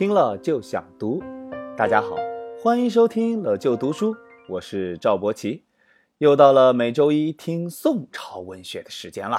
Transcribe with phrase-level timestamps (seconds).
[0.00, 1.22] 听了就想读。
[1.76, 2.16] 大家好，
[2.62, 4.16] 欢迎收听了就读书，
[4.48, 5.66] 我是赵博奇。
[6.16, 9.36] 又到了每周一听宋朝文学的时间了。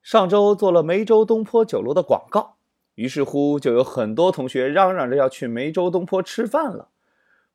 [0.00, 2.54] 上周做了梅州东坡酒楼的广告，
[2.94, 6.90] 于是乎就有很多同学嚷嚷着要去梅州东坡吃饭了。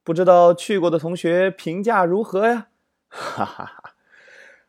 [0.03, 2.67] 不知道去过的同学评价如何呀？
[3.07, 3.93] 哈哈哈！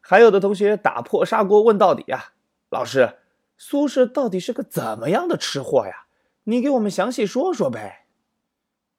[0.01, 2.27] 还有的同学打破砂锅问到底呀，
[2.69, 3.15] 老师，
[3.59, 6.07] 苏轼到底是个怎么样的吃货呀？
[6.51, 8.07] 你给我们详细说说呗。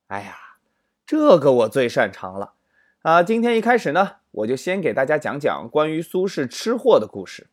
[0.07, 0.37] 哎呀，
[1.05, 2.53] 这个我最擅长了
[3.01, 3.21] 啊！
[3.21, 7.49] 今天一开始呢，我就先给大家讲讲关于苏轼吃货的故事。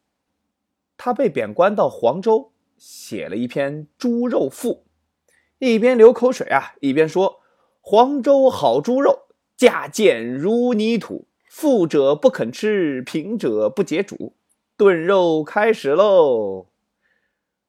[0.96, 4.86] 他被贬官到黄州，写了一篇《猪肉赋》，
[5.58, 7.40] 一边流口水啊，一边说
[7.82, 9.26] ：“黄州好猪肉，
[9.56, 14.36] 价贱如泥土，富者不肯吃，贫者不解煮。
[14.76, 16.68] 炖肉开始喽。”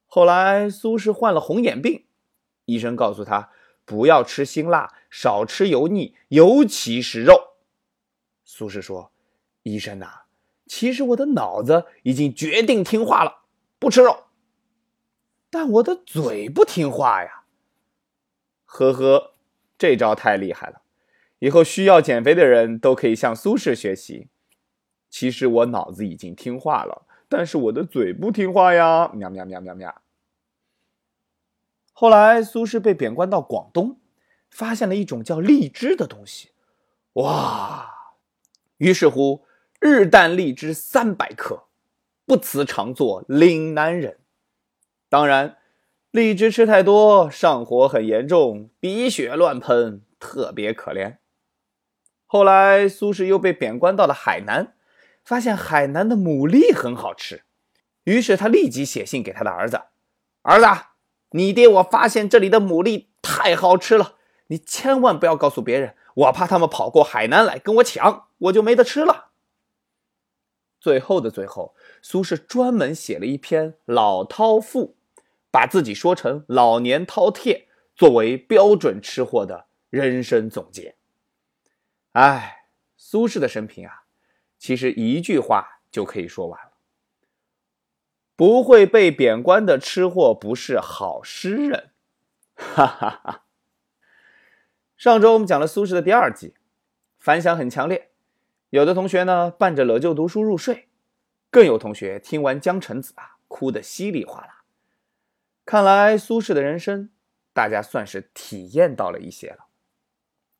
[0.06, 2.04] 后来苏轼患了红眼病，
[2.70, 3.50] 医生告诉他
[3.84, 7.56] 不要吃辛辣，少吃油腻，尤其是肉。
[8.44, 9.10] 苏轼说
[9.64, 10.22] ：“医生呐。”
[10.66, 13.42] 其实我的脑子已经决定听话了，
[13.80, 14.26] 不吃肉，
[15.50, 17.42] 但我的嘴不听话呀。
[18.66, 19.34] 呵呵，
[19.76, 20.82] 这招太厉害了，
[21.40, 24.28] 以后需要减肥的人都可以向苏轼学习。
[25.08, 30.02] 其实我脑子已经听话了，但是我的嘴不听话呀，喵喵喵喵喵。
[32.00, 34.00] 后来苏轼被贬官到广东，
[34.48, 36.48] 发现了一种叫荔枝的东西，
[37.12, 37.94] 哇！
[38.78, 39.44] 于是乎。
[39.78, 41.64] 日啖荔枝三百克，
[42.24, 44.18] 不辞常作岭南人。
[45.10, 45.58] 当然，
[46.10, 51.18] 荔枝吃太多，上火很严重，鼻血乱喷，特别可怜。
[52.24, 54.74] 后来，苏轼又被贬官到了海南，
[55.22, 57.44] 发现海南的牡蛎很好吃，
[58.04, 59.82] 于是他立即写信给他的儿子
[60.40, 60.66] ：“儿子，
[61.30, 64.16] 你爹我发现这里的牡蛎太好吃了，
[64.48, 69.28] 你千万不要告诉别人，我怕他们跑过海南来跟我抢，我就没得吃了。”
[70.80, 74.96] 最后的最后，苏轼专门写了一篇《老饕赋》，
[75.50, 80.96] 把自己说成老年饕餮，作为标准吃货的人生总结。
[82.12, 82.64] 哎，
[82.96, 84.04] 苏轼的生平啊，
[84.58, 86.58] 其实一句话就可以说完：
[88.40, 91.90] 不会被贬官的吃货不是好诗人。
[92.54, 93.44] 哈哈哈。
[94.96, 96.54] 上周我们讲了苏轼的第二集，
[97.18, 98.12] 反响很强烈。
[98.70, 100.88] 有的同学呢伴着了就读书入睡，
[101.50, 104.62] 更有同学听完江城子啊哭得稀里哗啦。
[105.66, 107.10] 看来苏轼的人生，
[107.52, 109.66] 大家算是体验到了一些了。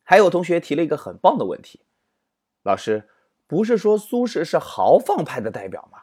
[0.03, 1.81] 还有同学提了一个很棒的问题：
[2.63, 3.09] 老师
[3.47, 6.03] 不是说苏轼是豪放派的代表吗？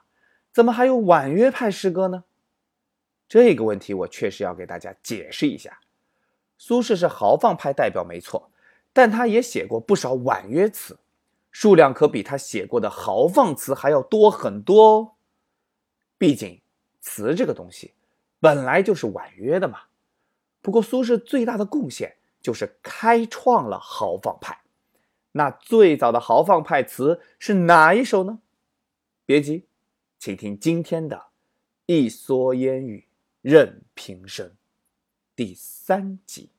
[0.57, 2.23] 怎么还有婉约派诗歌呢？
[3.29, 5.81] 这个问题我确实要给大家解释一下。
[6.57, 8.49] 苏轼是豪放派代表没错，
[8.91, 10.97] 但他也写过不少婉约词。
[11.51, 15.11] 数量可比他写过的豪放词还要多很多哦。
[16.17, 16.59] 毕竟，
[17.01, 17.93] 词这个东西
[18.39, 19.81] 本来就是婉约的嘛。
[20.63, 24.61] 不过，苏轼最大的贡献就是开创了豪放派。
[25.33, 28.39] 那最早的豪放派词是哪一首呢？
[29.23, 29.66] 别急，
[30.27, 31.15] 请听今天的
[31.85, 33.07] 《一蓑烟雨
[33.41, 34.45] 任平生》
[35.37, 36.51] 第三集。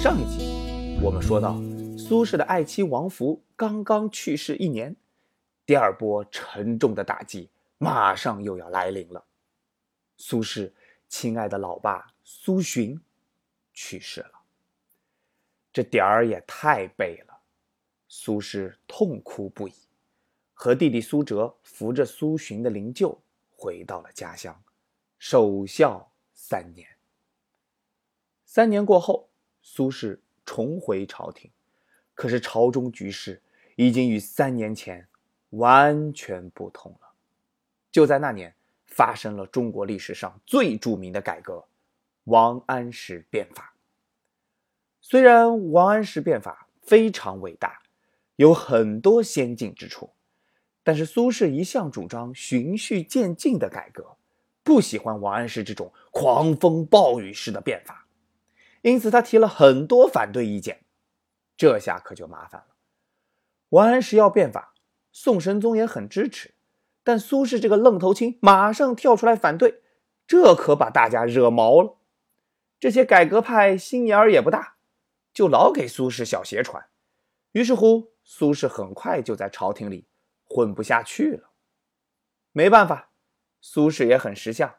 [0.00, 0.96] 上一集。
[1.02, 1.56] 我们说到，
[1.98, 4.94] 苏轼的爱妻王弗刚刚去世一年，
[5.66, 9.24] 第二波沉重的打击马上又要来临了。
[10.16, 10.70] 苏轼
[11.08, 12.96] 亲爱的老爸苏洵
[13.72, 14.30] 去世了，
[15.72, 17.33] 这点儿也太背了。
[18.16, 19.74] 苏轼痛哭不已，
[20.52, 23.18] 和弟弟苏辙扶着苏洵的灵柩
[23.50, 24.62] 回到了家乡，
[25.18, 26.88] 守孝三年。
[28.46, 29.28] 三年过后，
[29.62, 30.20] 苏轼。
[30.44, 31.50] 重回朝廷，
[32.14, 33.42] 可是朝中局势
[33.76, 35.08] 已经与三年前
[35.50, 37.14] 完全不同了。
[37.90, 41.66] 就在那年，发生了中国历史上最著名的改革——
[42.24, 43.74] 王安石变法。
[45.00, 47.80] 虽然王安石变法非常伟大，
[48.36, 50.10] 有很多先进之处，
[50.82, 54.16] 但是苏轼一向主张循序渐进的改革，
[54.62, 58.06] 不喜欢王安石这种狂风暴雨式的变法。
[58.82, 60.84] 因此，他提了很多反对意见，
[61.56, 62.74] 这下可就麻烦了。
[63.70, 64.74] 王安石要变法，
[65.10, 66.54] 宋神宗也很支持，
[67.02, 69.82] 但苏轼这个愣头青马上跳出来反对，
[70.26, 71.96] 这可把大家惹毛了。
[72.78, 74.76] 这些改革派心眼儿也不大，
[75.32, 76.84] 就老给苏轼小鞋穿。
[77.52, 80.08] 于是乎，苏轼很快就在朝廷里
[80.42, 81.50] 混不下去了。
[82.52, 83.10] 没办法，
[83.60, 84.78] 苏轼也很识相，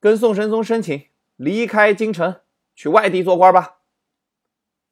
[0.00, 2.42] 跟宋神宗申请离开京城，
[2.74, 3.80] 去外地做官吧。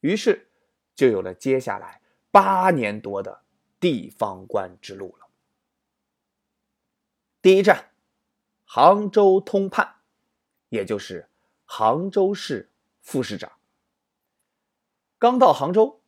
[0.01, 0.51] 于是，
[0.95, 2.01] 就有了接下来
[2.31, 3.43] 八年多的
[3.79, 5.27] 地方官之路了。
[7.43, 7.93] 第一站，
[8.65, 9.97] 杭州通判，
[10.69, 11.29] 也就是
[11.65, 12.71] 杭州市
[13.01, 13.53] 副市长。
[15.19, 16.00] 刚到杭州，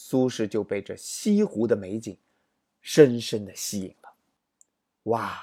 [0.00, 2.16] 苏轼就被这西湖的美景
[2.80, 4.08] 深深的吸引了。
[5.02, 5.42] 哇，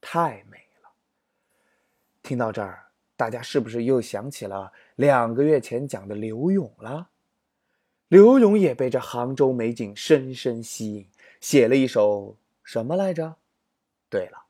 [0.00, 0.90] 太美了！
[2.24, 7.08] 听到这儿，大家是不是又想起了两个月前讲的刘永了？
[8.08, 11.08] 刘永也被这杭州美景深深吸引，
[11.40, 13.36] 写了一首什么来着？
[14.08, 14.38] 对了，《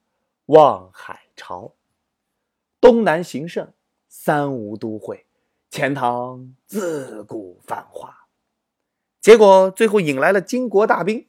[0.47, 1.67] 望海潮》。
[2.81, 3.71] 东南形胜，
[4.09, 5.27] 三吴都会，
[5.69, 8.20] 钱塘自古繁华。
[9.21, 11.27] 结果最后引来了金国大兵，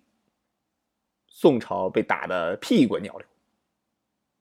[1.27, 3.27] 宋朝被打得屁滚尿流。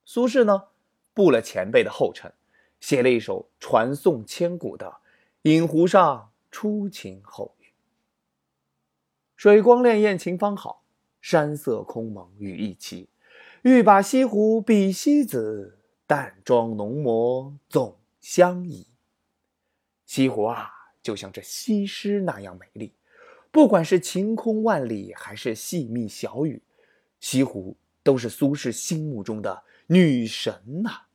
[0.04, 0.68] 苏轼呢？
[1.12, 2.32] 步了前辈的后尘，
[2.78, 4.86] 写了一首传颂千古的
[5.42, 7.64] 《饮湖上初晴后雨》。
[9.36, 10.84] 水光潋滟晴方好，
[11.20, 13.08] 山色空蒙雨亦奇。
[13.62, 18.86] 欲把西湖比西子，淡妆浓抹总相宜。
[20.06, 20.70] 西湖啊，
[21.02, 22.92] 就像这西施那样美丽。
[23.50, 26.62] 不管是晴空万里，还是细密小雨，
[27.18, 29.64] 西湖都是苏轼心目中的。
[29.88, 31.06] 女神呐！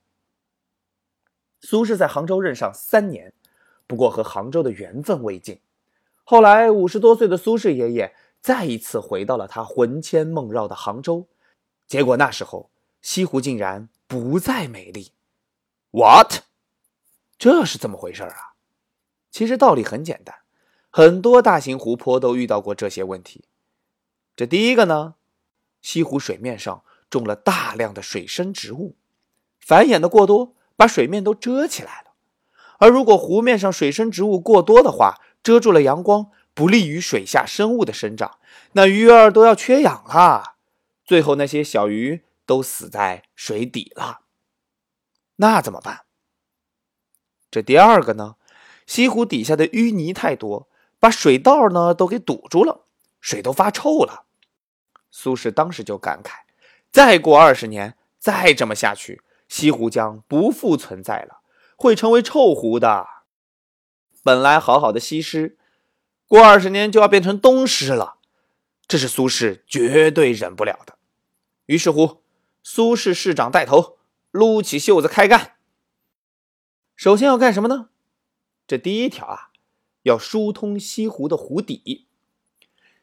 [1.62, 3.34] 苏轼在杭州任上三年，
[3.88, 5.62] 不过和杭州的缘分未尽。
[6.26, 11.30] 后来五十多岁的苏轼爷爷再一次回到了他魂牵梦绕的杭州，
[11.88, 12.70] 结果那时候
[13.02, 15.14] 西湖竟然不再美丽。
[15.92, 16.42] What？
[17.38, 18.56] 这是怎么回事啊？
[19.32, 20.36] 其实道理很简单，
[20.96, 23.44] 很多大型湖泊都遇到过这些问题。
[24.34, 25.16] 这第一个呢，
[25.82, 26.84] 西湖水面上。
[27.10, 28.96] 种了大量的水生植物，
[29.60, 32.14] 繁衍的过多，把水面都遮起来了。
[32.80, 38.40] 而如果湖面上水生植物过多的话，遮住了阳光，不利于水下生物的生长，
[38.74, 40.56] 那鱼儿都要缺氧了。
[41.06, 44.22] 最后那些小鱼都死在水底了。
[45.38, 46.06] 那怎么办？
[47.52, 48.36] 这第二个呢？
[48.88, 50.68] 西湖底下的淤泥太多，
[51.06, 52.88] 把水道呢都给堵住了，
[53.22, 54.26] 水都发臭了。
[55.12, 56.38] 苏轼当时就感慨。
[56.92, 61.42] 再过二十年，再这么下去，西湖将不复存在了，
[61.76, 63.06] 会成为臭湖的。
[64.24, 65.60] 本来好好的西施，
[66.28, 68.16] 过二十年就要变成东施了，
[68.88, 70.98] 这是苏轼绝对忍不了的。
[71.68, 72.24] 于是乎，
[72.64, 74.00] 苏轼市长带头，
[74.32, 75.58] 撸起袖子开干。
[76.96, 77.90] 首先要干什么呢？
[78.66, 79.52] 这第一条啊，
[80.06, 82.08] 要疏通西湖的湖底。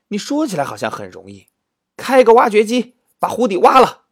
[0.09, 1.47] 你说起来好像很容易，
[1.97, 2.97] 开个挖掘机。
[3.23, 4.07] 把湖底挖了，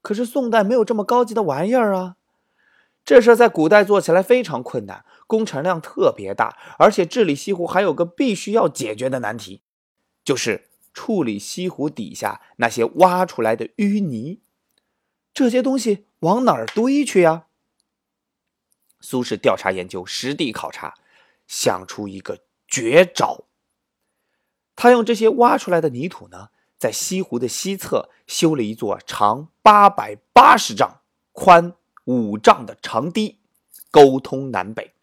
[0.00, 2.16] 可是宋代没有这么高级的玩意儿啊！
[3.04, 9.62] 这事在古代做起来非常困难，工程量特别大，而且治理西湖还有个必须要解决的难题，
[10.24, 14.40] 就是处理西湖底下那些挖出来的淤泥。
[15.32, 17.46] 这些东西往哪儿堆去呀？
[19.00, 20.94] 苏轼调查研究，实地考察，
[21.52, 23.44] 想出一个绝招。
[24.74, 26.48] 他用这些挖出来的泥土呢？
[26.78, 31.74] 在西湖的西侧修了一座长八百八十丈、宽
[32.06, 33.38] 五丈的长堤，
[33.90, 34.94] 沟通南北。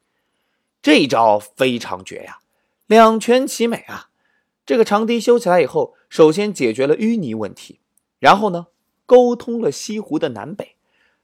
[0.81, 2.39] 这一招非常绝呀，
[2.87, 4.09] 两全其美啊！
[4.65, 7.79] 这个长堤修起来以后，首先解决了淤泥问题，
[8.17, 8.67] 然后呢，
[9.05, 10.75] 沟通了西湖的南北，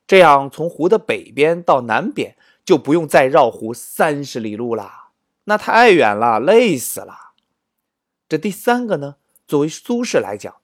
[0.05, 5.04] 这样从湖的北边到南边就不用再绕湖三十里路了，
[5.45, 7.33] 那太远了，累死了。
[8.27, 9.15] 这第三个呢？
[9.47, 10.55] 作为苏轼来讲，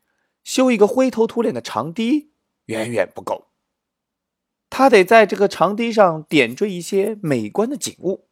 [0.43, 2.31] 修一个灰头土脸的长堤
[2.65, 3.49] 远远不够，
[4.71, 8.27] 他得在这个长堤上点缀一些美观的景物。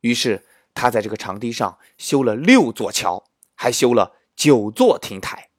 [0.00, 5.50] 于是他在这个长堤上修了六座桥，还修了九座亭台。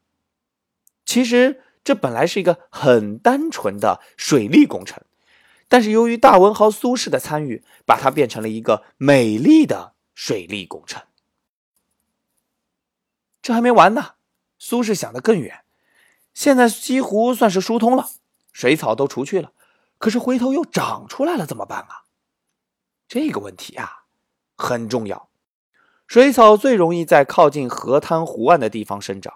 [1.05, 5.03] 其实这本来是一个很单纯的水利工程，
[5.67, 11.01] 但是由于大文豪苏轼的参与，把它变成了一个美丽的水利工程。
[13.41, 14.15] 这还没完呢，
[14.57, 15.63] 苏轼想得更远。
[16.33, 18.09] 现在西湖算是疏通了，
[18.51, 19.53] 水草都除去了，
[19.97, 22.03] 可是回头又长出来了，怎么办啊？
[23.07, 24.03] 这个问题啊
[24.57, 25.29] 很重要。
[26.05, 29.35] 水草最容易在靠近河滩湖岸的地方生长，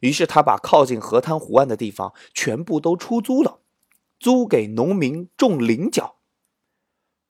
[0.00, 3.60] 于是他把靠近河滩湖岸的地方全部都出租了，
[4.18, 6.16] 租给农民种菱角。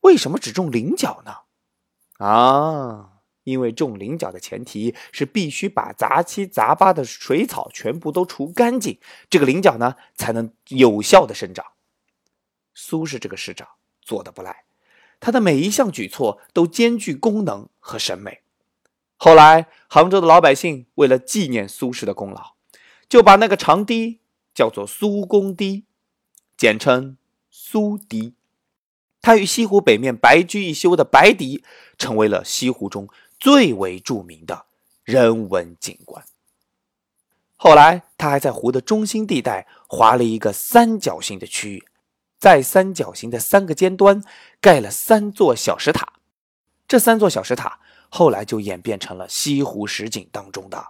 [0.00, 1.45] 为什么只种菱角呢？
[2.18, 3.12] 啊？
[3.44, 8.98] 因为种菱角的前提是必须把杂七杂八的水草全部都除干净，
[9.30, 11.64] 这个菱角呢才能有效的生长。
[12.74, 13.68] 苏轼这个市长
[14.02, 14.64] 做的不赖，
[15.20, 18.42] 他的每一项举措都兼具功能和审美。
[19.16, 22.54] 后来，杭州的老百姓为了纪念苏轼的功劳，
[23.08, 24.18] 就把那个长堤
[24.52, 25.84] 叫做苏公堤，
[26.56, 27.16] 简称
[27.48, 28.34] 苏堤。
[29.26, 31.64] 他与西湖北面白居易修的白堤，
[31.98, 33.08] 成为了西湖中
[33.40, 34.66] 最为著名的
[35.02, 36.24] 人文景观。
[37.56, 41.84] 后来，他还在湖的中心地带划了一个三角形的区域，
[42.38, 44.22] 在三角形的三个尖端
[44.60, 46.12] 盖了三座小石塔。
[46.86, 50.86] 这三座小石塔后来就演变成了西湖十景当中的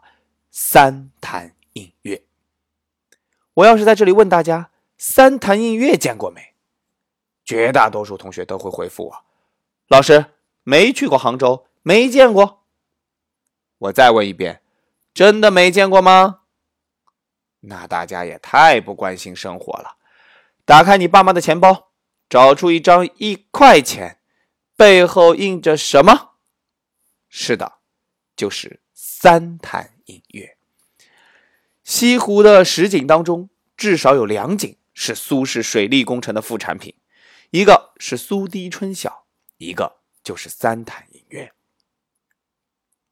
[0.51, 2.23] 三潭印月。
[3.55, 6.53] 我要是在这里问大家，三潭印月见过没？
[7.47, 9.25] 绝大多数同学都会回复我
[9.89, 10.27] ：“老师，
[10.65, 12.65] 没去过杭州，没见过。”
[13.79, 14.63] 我再问一遍，
[15.15, 16.41] 真的没见过吗？
[17.61, 19.97] 那大家也太不关心生活了。
[20.65, 21.93] 打开你爸妈的钱包，
[22.29, 24.19] 找出一张一块钱，
[24.77, 26.33] 背后印着什么？
[27.29, 27.75] 是的，
[28.35, 30.57] 就是三潭印月。
[31.85, 36.95] 西湖的十景当中，至少有两景是苏轼水利工程的副产品，
[37.51, 39.27] 一个是苏堤春晓，
[39.59, 41.53] 一个就是三潭印月。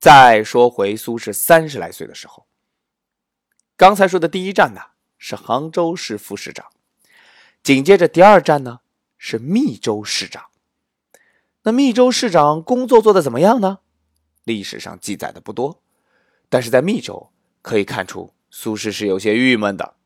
[0.01, 2.47] 再说回苏轼三十来岁的时候。
[3.77, 4.81] 刚才说的第一站呢
[5.17, 6.67] 是杭州市副市长，
[7.63, 8.81] 紧接着第二站呢
[9.17, 10.47] 是密州市长。
[11.63, 13.79] 那密州市长工作做得怎么样呢？
[14.43, 15.81] 历史上记载的不多，
[16.51, 17.31] 但是在密州
[17.63, 19.97] 可以看出苏轼是有些郁闷的。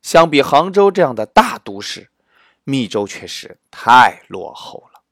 [0.00, 2.11] 相比杭州这样的大都市，
[2.64, 5.02] 密州确实太落后了。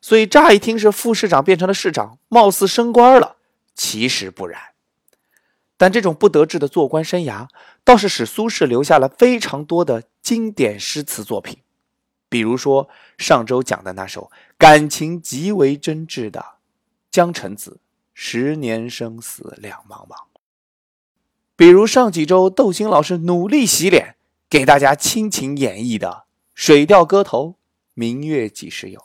[0.00, 3.36] 所以乍一听是副市长变成了市长，貌似升官了，
[3.74, 4.60] 其实不然。
[5.76, 7.48] 但这种不得志的做官生涯，
[7.84, 11.58] 倒是使苏轼留下了非常多的经典诗词作品，
[12.28, 16.40] 比如说上周讲的那首感情极为真挚的
[17.10, 17.72] 《江城子·
[18.14, 20.14] 十年生死两茫茫》，
[21.56, 24.16] 比如上几周窦鑫老师努力洗脸
[24.50, 26.08] 给大家倾情演绎的
[26.60, 27.46] 《水调歌头·
[27.94, 29.00] 明月几时有》，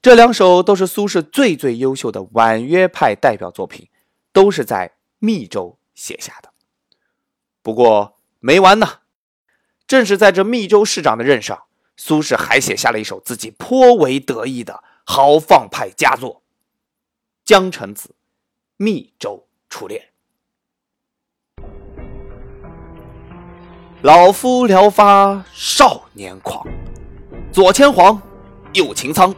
[0.00, 3.90] 这两首都是苏轼最最优秀的婉约派代表作品，
[4.32, 4.94] 都是在。
[5.18, 6.50] 密州写下的，
[7.62, 9.00] 不过没完呢。
[9.86, 11.64] 正是在这密州市长的任上，
[11.96, 16.36] 苏轼还写下了一首自己颇为得意的豪放派佳作
[17.44, 18.08] 《江城子·
[18.78, 20.00] 密州初恋》。
[24.02, 26.66] 老夫聊发少年狂，
[27.50, 28.20] 左牵黄，
[28.74, 29.34] 右擎苍，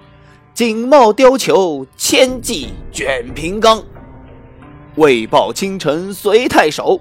[0.52, 3.80] 锦帽貂裘，千骑卷平冈。
[4.96, 7.00] 为报倾城随太守，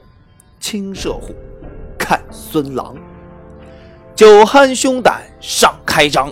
[0.60, 1.34] 亲射虎，
[1.98, 2.96] 看孙郎。
[4.16, 6.32] 酒酣胸胆尚开张，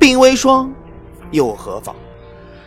[0.00, 0.72] 鬓微霜，
[1.30, 1.94] 又何妨？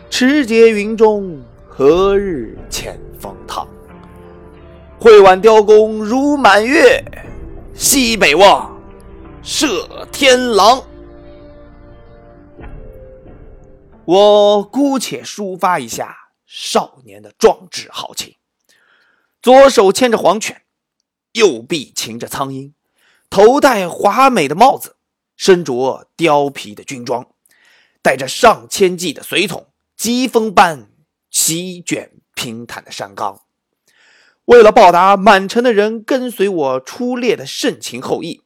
[0.08, 1.36] 持节云中，
[1.68, 3.66] 何日遣风堂？
[5.00, 7.02] 会挽雕弓如满月，
[7.74, 8.80] 西北望，
[9.42, 10.84] 射天狼。
[14.04, 16.18] 我姑且抒发一下。
[16.54, 18.36] 少年的壮志豪情，
[19.40, 20.60] 左手牵着黄犬，
[21.32, 22.74] 右臂擎着苍鹰，
[23.30, 24.96] 头戴华美的帽子，
[25.34, 27.26] 身着貂皮的军装，
[28.02, 30.90] 带着上千骑的随从，疾风般
[31.30, 33.40] 席卷平坦的山冈。
[34.52, 38.42] 为了报答满城的人跟随我出猎的盛情厚意，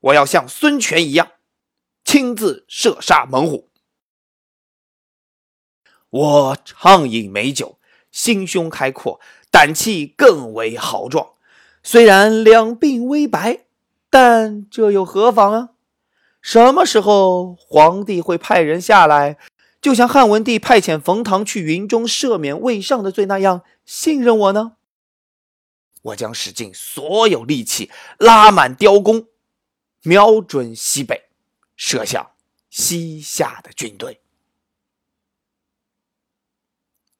[0.00, 1.28] 我要像孙权一样，
[2.04, 3.70] 亲自射杀猛虎。
[6.10, 7.78] 我畅饮美酒，
[8.12, 9.18] 心胸开阔，
[9.50, 11.30] 胆气更为豪壮。
[11.82, 13.60] 虽然两鬓微白，
[14.10, 15.70] 但这又何妨啊？
[16.42, 19.38] 什么时候皇帝会派人下来，
[19.80, 24.72] 就像汉文帝派遣冯唐去云中赦免魏尚的罪那样信任我呢？
[26.06, 29.26] 我将使尽所有力气，拉满雕弓，
[30.02, 31.28] 瞄准西北，
[31.76, 32.32] 射向
[32.70, 34.20] 西夏的军队。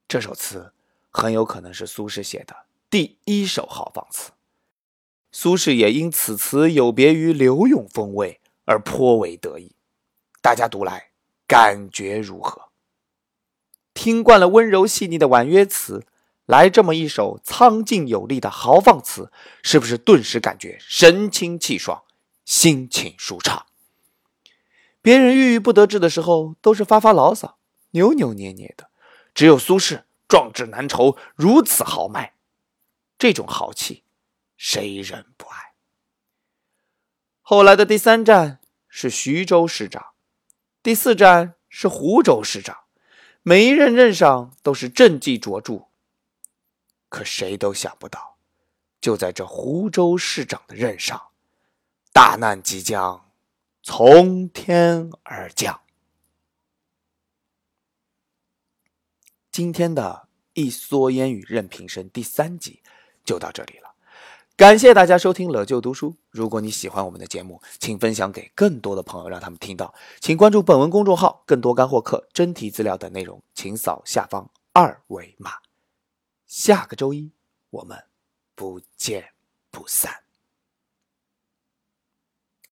[0.06, 0.72] 这首词
[1.10, 2.54] 很有可能是苏轼写的
[2.88, 4.30] 第一首豪放词，
[5.32, 9.74] 苏轼也因此词有别于柳永风味而颇为得意。
[10.40, 11.10] 大家读来
[11.48, 12.68] 感觉如何？
[13.94, 16.06] 听惯了温柔细腻的婉约词，
[16.46, 22.04] 来这么一首苍劲有力的豪放词，是不是顿时感觉神清气爽、
[22.44, 23.66] 心情舒畅？
[25.02, 27.58] 别人郁郁不得志的时候，都是发发牢骚、
[27.90, 28.90] 扭扭捏捏的。
[29.34, 32.34] 只有苏轼壮志难酬，如此豪迈，
[33.18, 34.04] 这种豪气，
[34.56, 35.74] 谁人不爱？
[37.42, 40.06] 后来的第三站是徐州市长，
[40.82, 42.76] 第四站是湖州市长，
[43.42, 45.88] 每一任任上都是政绩卓著。
[47.16, 48.36] 可谁都想不到，
[49.00, 51.28] 就在这湖州市长的任上，
[52.12, 53.30] 大难即将
[53.82, 55.80] 从天而降。
[59.50, 62.82] 今天的一蓑烟雨任平生第三集
[63.24, 63.94] 就到这里了，
[64.54, 66.14] 感谢大家收听了就读书。
[66.28, 69.94] 如果你喜欢我们的节目，请分享给更多的朋友，让他们听到。
[70.20, 75.52] 请关注本文公众号，更多干货课、真题资料等内容，请扫下方二维码。
[76.46, 77.32] 下个周一，
[77.70, 78.02] 我们
[78.54, 79.32] 不见
[79.70, 80.25] 不散。